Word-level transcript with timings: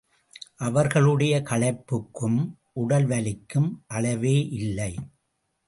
அவர்களுடைய 0.57 1.41
களைப்புக்கும் 1.41 2.39
உடல் 2.73 3.07
வலிக்கும்.அளவேயில்லை. 3.07 4.91